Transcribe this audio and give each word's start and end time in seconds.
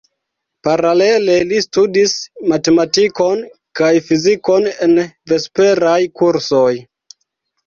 Paralele 0.67 1.35
li 1.49 1.59
studis 1.65 2.15
matematikon 2.53 3.43
kaj 3.81 3.91
fizikon 4.09 4.67
en 4.87 4.97
vesperaj 5.35 6.01
kursoj. 6.23 6.73